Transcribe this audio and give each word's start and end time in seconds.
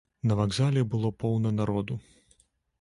На 0.29 0.37
вакзале 0.39 0.85
было 0.95 1.13
поўна 1.25 1.55
народу. 1.61 2.01